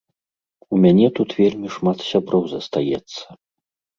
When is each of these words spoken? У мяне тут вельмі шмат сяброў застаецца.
У 0.75 0.79
мяне 0.85 1.07
тут 1.19 1.29
вельмі 1.41 1.67
шмат 1.75 2.01
сяброў 2.09 2.43
застаецца. 2.53 3.37